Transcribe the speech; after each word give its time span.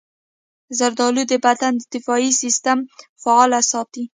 زردالو 0.77 1.23
د 1.31 1.33
بدن 1.45 1.73
دفاعي 1.93 2.31
سستم 2.41 2.77
فعال 3.23 3.51
ساتي. 3.71 4.03